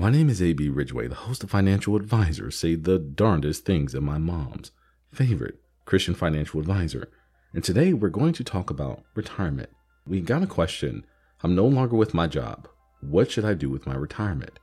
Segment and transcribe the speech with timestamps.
[0.00, 4.02] My name is AB Ridgeway, the host of Financial Advisors say the darndest things in
[4.02, 4.70] my mom's
[5.12, 7.10] favorite Christian financial advisor.
[7.52, 9.68] And today we're going to talk about retirement.
[10.06, 11.04] We got a question
[11.42, 12.66] I'm no longer with my job.
[13.02, 14.58] What should I do with my retirement?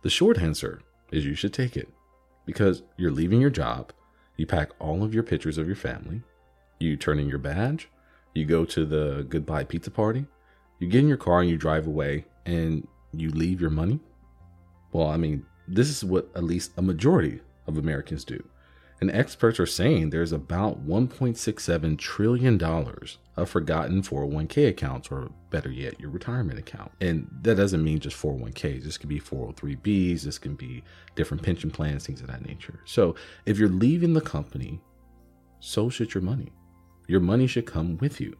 [0.00, 0.80] The short answer
[1.12, 1.90] is you should take it
[2.46, 3.92] because you're leaving your job.
[4.38, 6.22] You pack all of your pictures of your family.
[6.80, 7.90] You turn in your badge.
[8.34, 10.24] You go to the goodbye pizza party.
[10.78, 14.00] You get in your car and you drive away and you leave your money.
[14.96, 18.42] Well, I mean, this is what at least a majority of Americans do.
[18.98, 26.00] And experts are saying there's about $1.67 trillion of forgotten 401k accounts, or better yet,
[26.00, 26.92] your retirement account.
[27.02, 28.84] And that doesn't mean just 401ks.
[28.84, 30.82] This could be 403bs, this can be
[31.14, 32.80] different pension plans, things of that nature.
[32.86, 34.80] So if you're leaving the company,
[35.60, 36.54] so should your money.
[37.06, 38.34] Your money should come with you.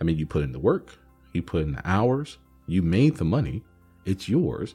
[0.00, 0.98] I mean, you put in the work,
[1.34, 3.62] you put in the hours, you made the money,
[4.06, 4.74] it's yours.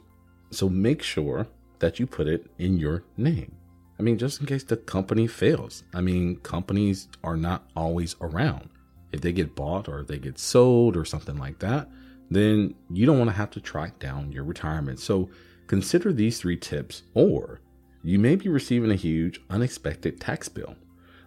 [0.50, 1.46] So make sure
[1.78, 3.56] that you put it in your name.
[3.98, 5.84] I mean, just in case the company fails.
[5.92, 8.70] I mean, companies are not always around.
[9.12, 11.88] If they get bought or they get sold or something like that,
[12.30, 14.98] then you don't want to have to track down your retirement.
[14.98, 15.30] So
[15.66, 17.60] consider these three tips, or
[18.02, 20.74] you may be receiving a huge unexpected tax bill.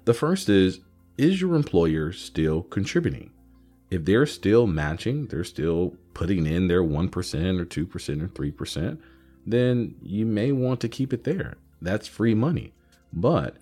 [0.06, 0.82] The first is
[1.18, 3.32] Is your employer still contributing?
[3.90, 8.98] If they're still matching, they're still putting in their 1% or 2% or 3%,
[9.46, 12.74] then you may want to keep it there that's free money.
[13.12, 13.56] But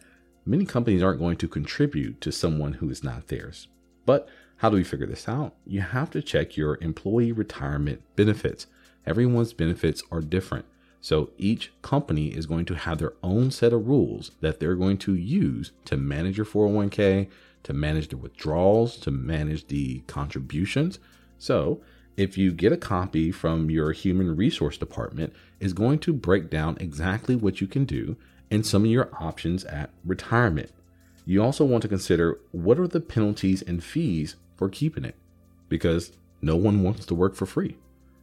[0.46, 3.68] many companies aren't going to contribute to someone who is not theirs.
[4.06, 5.54] But how do we figure this out?
[5.66, 8.68] You have to check your employee retirement benefits.
[9.06, 10.66] Everyone's benefits are different.
[11.02, 14.98] So each company is going to have their own set of rules that they're going
[15.00, 17.28] to use to manage your 401k,
[17.66, 21.00] to manage the withdrawals, to manage the contributions.
[21.40, 21.82] So
[22.16, 26.78] if you get a copy from your human resource department, is going to break down
[26.80, 28.16] exactly what you can do
[28.52, 30.72] and some of your options at retirement.
[31.26, 35.16] You also want to consider what are the penalties and fees for keeping it
[35.68, 36.12] because
[36.42, 37.78] no one wants to work for free,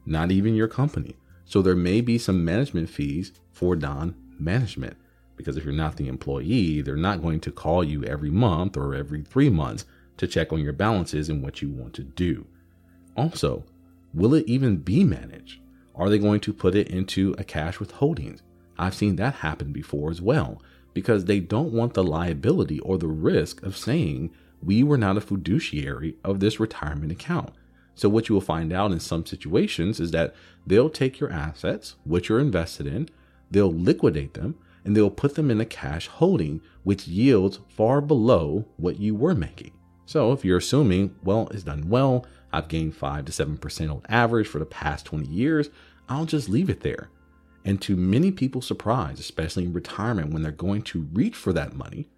[0.06, 1.16] not even your company.
[1.44, 4.96] So there may be some management fees for non management
[5.42, 8.94] because if you're not the employee, they're not going to call you every month or
[8.94, 9.84] every three months
[10.16, 12.46] to check on your balances and what you want to do.
[13.16, 13.64] Also,
[14.14, 15.60] Will it even be managed?
[15.94, 18.40] Are they going to put it into a cash withholdings?
[18.78, 20.60] I've seen that happen before as well
[20.92, 24.30] because they don't want the liability or the risk of saying
[24.62, 27.50] we were not a fiduciary of this retirement account.
[27.94, 30.34] So, what you will find out in some situations is that
[30.66, 33.08] they'll take your assets, which you're invested in,
[33.50, 38.66] they'll liquidate them, and they'll put them in a cash holding, which yields far below
[38.76, 39.72] what you were making.
[40.06, 44.46] So, if you're assuming, well, it's done well, I've gained 5 to 7% on average
[44.46, 45.70] for the past 20 years.
[46.08, 47.10] I'll just leave it there.
[47.64, 51.74] And to many people's surprise, especially in retirement, when they're going to reach for that
[51.74, 52.08] money,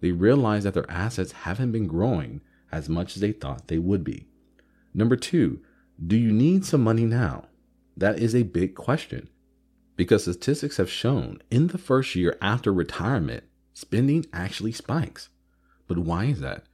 [0.00, 4.04] they realize that their assets haven't been growing as much as they thought they would
[4.04, 4.26] be.
[4.94, 5.60] Number two,
[6.04, 7.46] do you need some money now?
[7.96, 9.28] That is a big question
[10.00, 13.44] because statistics have shown in the first year after retirement,
[13.74, 15.28] spending actually spikes.
[15.86, 16.64] But why is that?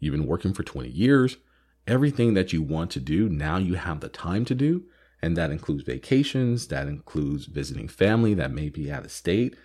[0.00, 1.38] You've been working for 20 years,
[1.86, 4.84] everything that you want to do, now you have the time to do.
[5.22, 9.56] And that includes vacations, that includes visiting family that may be out of state.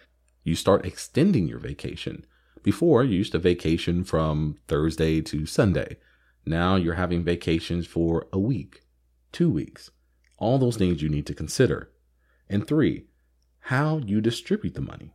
[0.46, 2.26] You start extending your vacation.
[2.64, 5.98] Before, you used to vacation from Thursday to Sunday.
[6.46, 8.80] Now you're having vacations for a week,
[9.34, 9.92] two weeks.
[10.38, 11.92] All those things you need to consider.
[12.50, 13.09] And three,
[13.62, 15.14] how you distribute the money.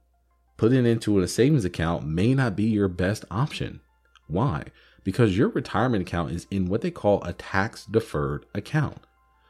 [0.56, 3.80] Putting it into a savings account may not be your best option.
[4.26, 4.64] Why?
[5.04, 8.98] because your retirement account is in what they call a tax deferred account.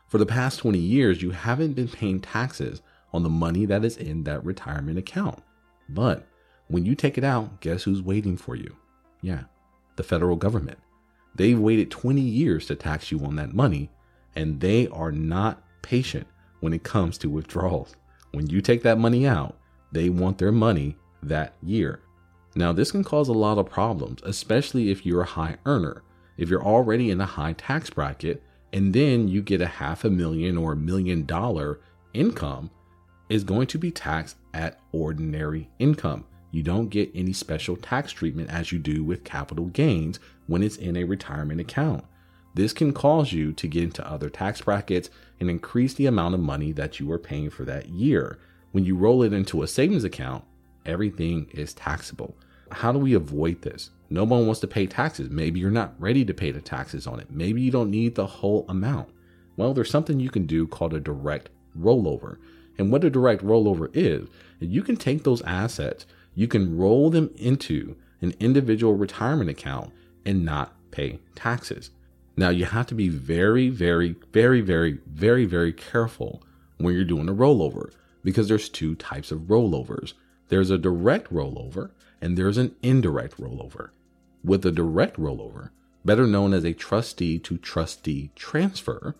[0.08, 3.96] For the past 20 years, you haven't been paying taxes on the money that is
[3.96, 5.42] in that retirement account.
[5.88, 6.26] But
[6.66, 8.76] when you take it out, guess who's waiting for you?
[9.22, 9.44] Yeah,
[9.96, 10.78] the federal government.
[11.36, 13.90] They've waited 20 years to tax you on that money,
[14.36, 16.26] and they are not patient
[16.60, 17.96] when it comes to withdrawals.
[18.34, 19.56] When you take that money out,
[19.92, 22.00] they want their money that year.
[22.56, 26.02] Now, this can cause a lot of problems, especially if you're a high earner.
[26.36, 28.42] If you're already in a high tax bracket
[28.72, 31.78] and then you get a half a million or a million dollar
[32.12, 32.70] income,
[33.28, 36.24] is going to be taxed at ordinary income.
[36.50, 40.76] You don't get any special tax treatment as you do with capital gains when it's
[40.76, 42.04] in a retirement account.
[42.54, 45.10] This can cause you to get into other tax brackets
[45.40, 48.38] and increase the amount of money that you are paying for that year.
[48.72, 50.44] When you roll it into a savings account,
[50.86, 52.36] everything is taxable.
[52.70, 53.90] How do we avoid this?
[54.08, 55.30] No one wants to pay taxes.
[55.30, 57.30] Maybe you're not ready to pay the taxes on it.
[57.30, 59.08] Maybe you don't need the whole amount.
[59.56, 62.38] Well, there's something you can do called a direct rollover.
[62.78, 64.28] And what a direct rollover is,
[64.60, 69.92] you can take those assets, you can roll them into an individual retirement account
[70.24, 71.90] and not pay taxes.
[72.36, 76.42] Now, you have to be very, very, very, very, very, very careful
[76.78, 77.92] when you're doing a rollover
[78.24, 80.14] because there's two types of rollovers.
[80.48, 81.90] There's a direct rollover
[82.20, 83.90] and there's an indirect rollover.
[84.42, 85.70] With a direct rollover,
[86.04, 89.14] better known as a trustee to trustee transfer,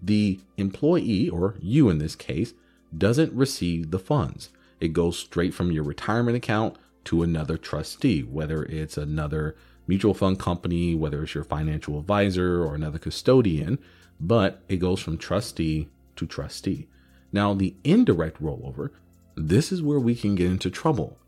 [0.00, 2.54] the employee, or you in this case,
[2.96, 4.50] doesn't receive the funds.
[4.80, 9.56] It goes straight from your retirement account to another trustee, whether it's another
[9.86, 13.78] mutual fund company, whether it's your financial advisor or another custodian,
[14.20, 16.88] but it goes from trustee to trustee.
[17.32, 18.90] Now, the indirect rollover,
[19.34, 21.18] this is where we can get into trouble.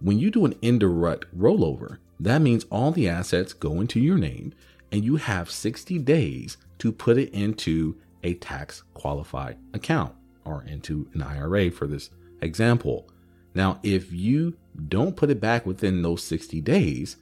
[0.00, 4.54] When you do an indirect rollover, that means all the assets go into your name
[4.92, 11.08] and you have 60 days to put it into a tax qualified account or into
[11.12, 12.10] an IRA for this
[12.40, 13.08] example.
[13.54, 14.56] Now, if you
[14.88, 17.16] don't put it back within those 60 days,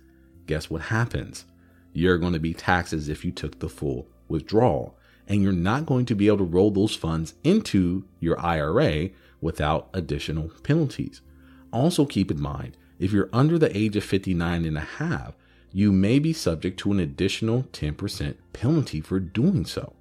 [0.46, 1.44] guess what happens?
[1.92, 4.98] You're going to be taxed as if you took the full withdrawal,
[5.28, 9.10] and you're not going to be able to roll those funds into your IRA
[9.40, 11.20] without additional penalties.
[11.72, 15.34] Also, keep in mind if you're under the age of 59 and a half,
[15.72, 19.92] you may be subject to an additional 10% penalty for doing so.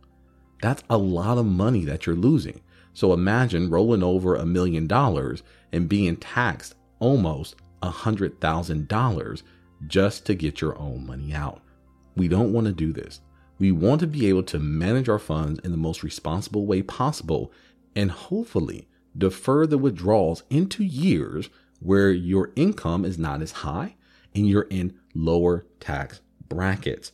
[0.62, 2.62] That's a lot of money that you're losing.
[2.94, 5.42] So imagine rolling over a million dollars
[5.72, 9.44] and being taxed almost a hundred thousand dollars
[9.88, 11.62] just to get your own money out.
[12.16, 13.20] We don't want to do this.
[13.60, 17.52] We want to be able to manage our funds in the most responsible way possible
[17.94, 21.50] and hopefully defer the withdrawals into years
[21.82, 23.96] where your income is not as high
[24.34, 27.12] and you're in lower tax brackets.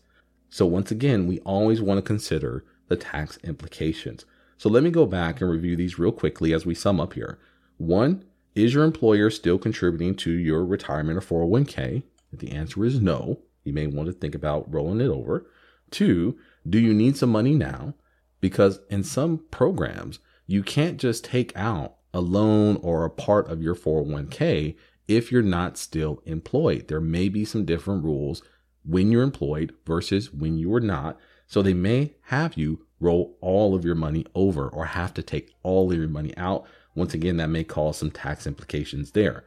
[0.50, 4.24] So, once again, we always want to consider the tax implications.
[4.58, 7.40] So, let me go back and review these real quickly as we sum up here.
[7.78, 8.24] One,
[8.56, 12.04] is your employer still contributing to your retirement or 401k?
[12.32, 15.46] If the answer is no, you may want to think about rolling it over.
[15.92, 16.38] Two,
[16.68, 17.94] do you need some money now?
[18.42, 23.62] Because in some programs, you can't just take out a loan or a part of
[23.62, 24.76] your 401k
[25.08, 26.88] if you're not still employed.
[26.88, 28.42] There may be some different rules
[28.84, 31.18] when you're employed versus when you are not.
[31.48, 35.56] So they may have you roll all of your money over or have to take
[35.64, 36.68] all of your money out.
[36.96, 39.44] Once again, that may cause some tax implications there.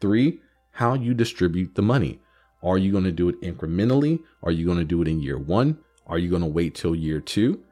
[0.00, 0.40] Three,
[0.72, 2.20] how you distribute the money.
[2.62, 4.20] Are you going to do it incrementally?
[4.42, 5.78] Are you going to do it in year one?
[6.06, 7.62] Are you going to wait till year two?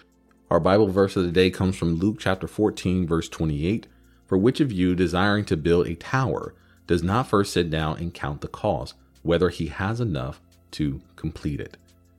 [0.49, 3.87] Our Bible verse of the day comes from Luke chapter 14, verse 28.
[4.25, 6.53] For which of you desiring to build a tower
[6.87, 11.59] does not first sit down and count the cost, whether he has enough to complete
[11.59, 11.77] it.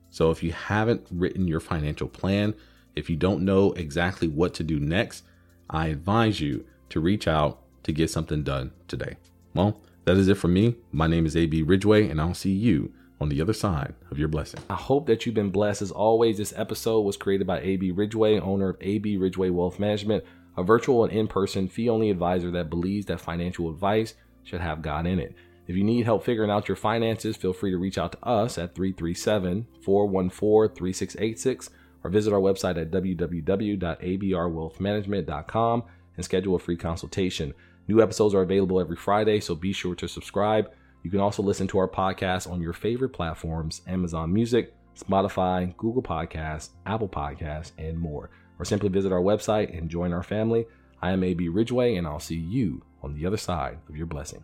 [0.09, 2.55] So if you haven't written your financial plan,
[2.95, 5.23] if you don't know exactly what to do next,
[5.69, 9.17] I advise you to reach out to get something done today.
[9.53, 10.75] Well, that is it for me.
[10.91, 14.27] My name is AB Ridgeway, and I'll see you on the other side of your
[14.27, 14.59] blessing.
[14.69, 15.81] I hope that you've been blessed.
[15.81, 20.23] As always, this episode was created by AB Ridgeway, owner of AB Ridgeway Wealth Management,
[20.57, 24.13] a virtual and in person fee only advisor that believes that financial advice
[24.45, 25.35] should have God in it.
[25.67, 28.57] If you need help figuring out your finances, feel free to reach out to us
[28.57, 31.69] at 337 414 3686
[32.03, 35.83] or visit our website at www.abrwealthmanagement.com
[36.15, 37.53] and schedule a free consultation.
[37.87, 40.71] New episodes are available every Friday, so be sure to subscribe.
[41.03, 46.03] You can also listen to our podcast on your favorite platforms Amazon Music, Spotify, Google
[46.03, 48.29] Podcasts, Apple Podcasts, and more.
[48.57, 50.65] Or simply visit our website and join our family.
[51.01, 54.43] I am AB Ridgeway, and I'll see you on the other side of your blessing.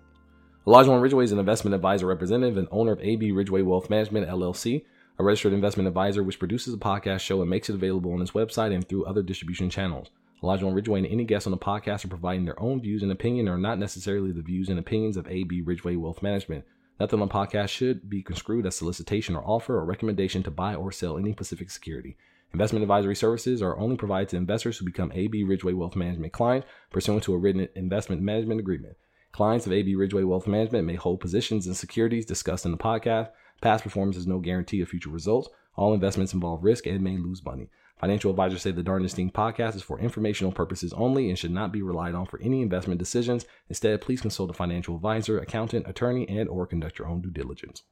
[0.65, 4.85] Elijah Ridgeway is an investment advisor representative and owner of AB Ridgeway Wealth Management, LLC,
[5.17, 8.31] a registered investment advisor which produces a podcast show and makes it available on his
[8.31, 10.11] website and through other distribution channels.
[10.43, 13.47] Elijah Ridgeway and any guests on the podcast are providing their own views and opinion
[13.47, 16.63] are not necessarily the views and opinions of AB Ridgeway Wealth Management.
[16.99, 20.75] Nothing on the podcast should be construed as solicitation or offer or recommendation to buy
[20.75, 22.17] or sell any specific security.
[22.53, 26.67] Investment advisory services are only provided to investors who become AB Ridgeway Wealth Management clients
[26.91, 28.97] pursuant to a written investment management agreement.
[29.31, 33.29] Clients of AB Ridgeway Wealth Management may hold positions in securities discussed in the podcast.
[33.61, 35.47] Past performance is no guarantee of future results.
[35.75, 37.69] All investments involve risk and may lose money.
[38.01, 41.71] Financial advisors say the Darndest Thing podcast is for informational purposes only and should not
[41.71, 43.45] be relied on for any investment decisions.
[43.69, 47.83] Instead, please consult a financial advisor, accountant, attorney, and or conduct your own due diligence.